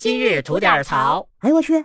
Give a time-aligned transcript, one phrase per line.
[0.00, 1.28] 今日吐点槽。
[1.40, 1.84] 哎呦我去！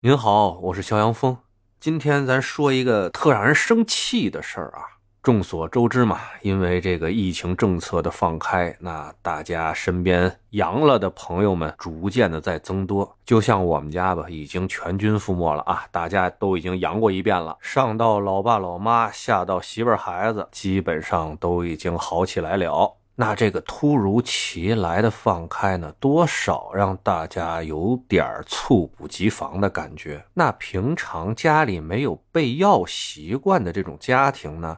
[0.00, 1.36] 您好，我是肖阳峰。
[1.78, 4.80] 今天咱说一个特让人生气的事儿啊。
[5.22, 13.18] 众所周知嘛，因为这个疫情政策的放开，那大家身边阳了的朋友们逐渐的在增多。
[13.22, 15.84] 就像我们家吧，已经全军覆没了啊！
[15.90, 22.96] 大家都已经阳过一遍了，上到老爸老妈，下到媳妇孩子，基本上都已经好起来了。
[23.20, 30.24] 那这个突如其来的放开呢，多少让大家有点猝不及防的感觉。
[30.32, 34.74] 那平常家里没有备药习惯的这种家庭呢，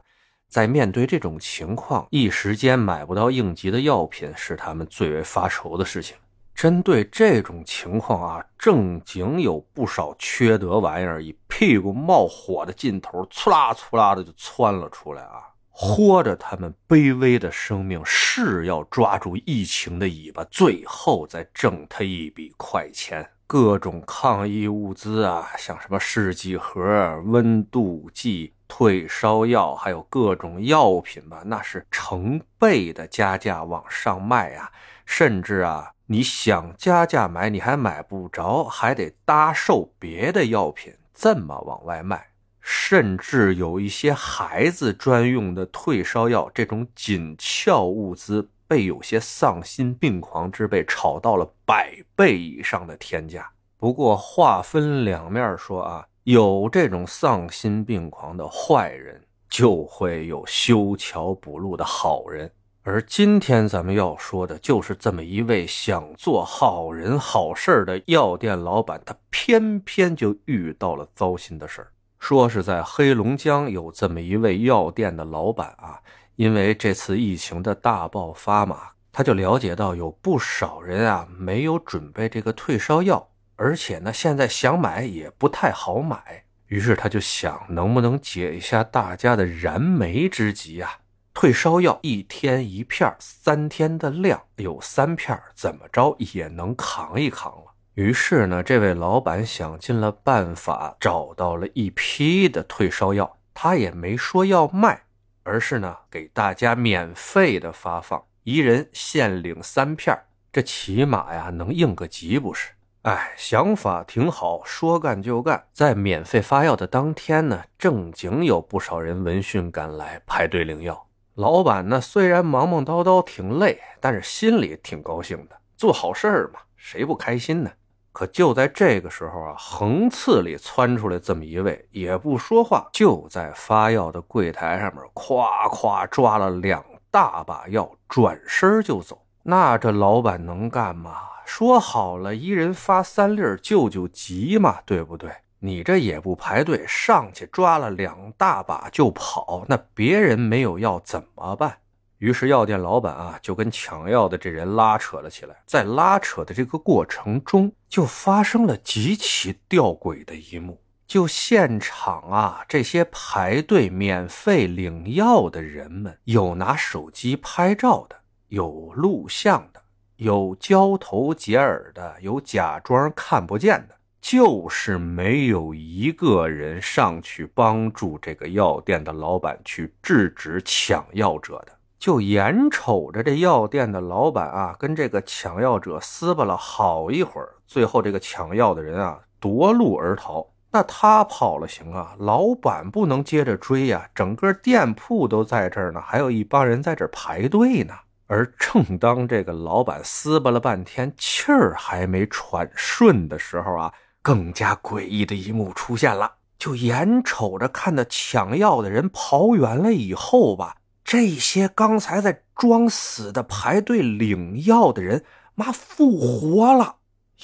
[0.49, 6.17] 在面对这种情况，一时间买不到应急的药品，是他们最为发愁的事情。
[6.53, 15.47] 针对这种情况啊，正经有不少缺德玩意儿，以屁股冒火的劲头，呲啦呲啦的就窜了出来啊！
[15.75, 23.27] 豁着他们卑微的生命，是要抓住疫情的尾巴，最后再挣他一笔快钱。
[23.47, 34.71] 各种抗疫物资啊，像什么试剂盒、温度计、退烧药，还有各种药品吧，那是成倍的加价往上卖啊！
[35.05, 42.32] 甚至啊，你想加价买，你还买不着，还得搭售别的药品，这么往外卖。
[42.65, 53.51] 甚至有一些孩子专用的退烧药，这种紧俏物资被有些丧心病狂之辈炒到了百倍以上的天价。
[53.77, 62.49] 不过话分两面说啊，有这种丧心病狂的坏人，就会有修桥补路的好人。
[62.85, 71.92] 而今天咱们要说的就是这么一位想做好人好事的药店老板，他偏偏就遇到了糟心的事儿。
[72.23, 75.99] 说是在黑龙江有这么一位药店的老板啊，
[76.37, 90.99] 因为这次疫情的大爆发嘛，他就了解到有不少人啊没有准备这个退烧药，而且呢现在想买也不太好买，于是他就想能不能解一下大家的燃眉之急啊？
[91.33, 97.72] 退烧药一天一片，三天的量有三片，怎么着也能扛一扛了。
[97.95, 103.37] 于是呢，这位老板想尽了办法，找到了一批的退烧药。
[103.53, 105.03] 他也没说要卖，
[105.43, 110.17] 而是呢给大家免费的发放，一人限领三片
[110.51, 112.71] 这起码呀能应个急不是？
[113.03, 115.67] 哎，想法挺好，说干就干。
[115.71, 121.07] 在免费发药的当天呢，正经有不少人闻讯赶来排队领药。
[121.35, 127.69] 老板呢虽然忙忙叨叨挺累，但是心里挺高兴的，做好事儿嘛，谁不开心呢？
[128.13, 139.19] 可就在这个时候啊，横刺里窜出来这么一位，也不说话，就在发药的柜台上面咵咵抓了两大把药，转身就走。
[139.41, 141.15] 那这老板能干吗？
[141.43, 145.29] 说好了，一人发三粒救救急嘛，对不对？
[145.59, 151.77] 你这也不排队，上去抓了两大把就跑，那别人没有药怎么办？
[152.23, 155.61] 于是药店老板啊，就跟抢药的这人拉扯了起来。
[155.65, 160.81] 在拉扯的这个过程中，就发生了极其吊诡的一幕。
[161.05, 168.15] 就现场啊，这些排队免费领药的人们，有拿手机拍照的，
[168.47, 169.81] 有录像的，
[170.15, 181.73] 有交头接耳的，有假装看不见的，就是没有一个人上去帮助这个药店的老板去制止抢药者的。
[182.03, 190.45] 就眼瞅着这药店的老板啊，跟这个抢药者撕巴了好一会儿，最后这个抢药的人啊夺路而逃。
[190.73, 197.93] 那他跑了行啊，老板不能接着追呀，整个店铺都在这儿呢，还有一帮人在这儿排队呢。
[198.27, 206.33] 而正当这个老板撕巴了半天，气儿还没喘顺的时候啊，更加诡异的一幕出现了。
[206.57, 210.75] 就眼瞅着看到抢药的人跑远了以后吧。
[211.13, 216.95] 这些刚才在装死的排队领药的人，妈复活了！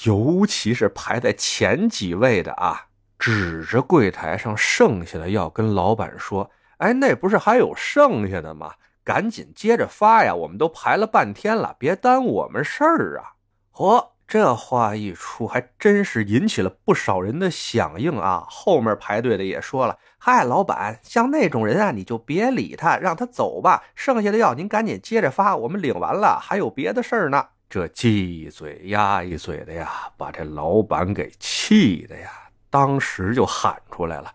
[0.06, 2.88] 尤其是排在前几位的啊，
[3.20, 6.50] 指着柜台上剩下的药，跟老板说
[6.82, 8.74] ：“哎，那不是还有剩下的吗？
[9.04, 10.34] 赶紧接着发呀！
[10.34, 13.38] 我们都排了半天了，别耽误我们事儿啊！”
[13.72, 14.04] 嚯！
[14.30, 18.46] 这话一出，还真是引起了不少人的响应啊！
[18.48, 23.86] 后面排队的也说了：“嗨，老板，像那种人啊，你就别理他，让他走吧。
[23.96, 32.30] 剩下的药您赶紧接着发，我们领完了还有别的事儿呢。”这鸡一嘴鸭一嘴的呀，把这老板给气的呀，
[32.70, 34.32] 当时就喊出来了：“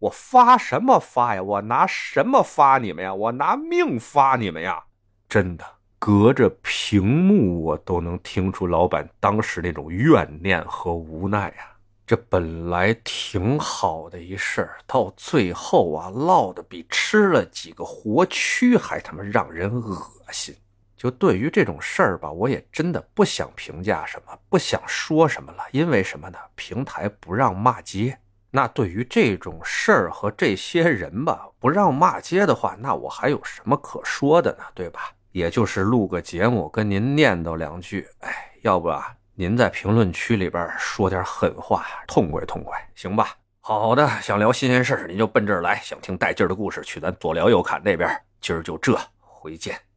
[0.00, 1.42] 我发什么发呀？
[1.42, 3.14] 我拿什么发你们呀？
[3.14, 4.84] 我拿命发你们呀！”
[5.30, 5.64] 真的。
[6.00, 11.76] 隔着屏幕我都能听出老板当时那种怨念和无奈啊。
[12.06, 20.02] 这本来挺好的一事儿，到最后啊，落得比吃了几个活蛆还他妈让人恶
[20.32, 20.56] 心。
[20.96, 25.62] 就对于这种事儿吧，我也真的不想评价什么，不想说什么了。
[25.70, 26.38] 因为什么呢？
[26.54, 28.18] 平台不让骂街。
[28.50, 34.64] 那对于这种事儿和这些人吧，不让骂街的话，那我还有什么可说的呢？
[34.74, 35.12] 对吧？
[35.32, 39.14] 也就是录个节目跟您念叨两句，哎，要不啊？
[39.34, 43.36] 您在评论区里边说点狠话，痛快痛快，行吧？
[43.60, 48.10] 好的，想聊新鲜事您就奔这儿来；想听带劲儿的故事，去咱左聊右侃那边。
[48.40, 49.89] 今儿就这，回见。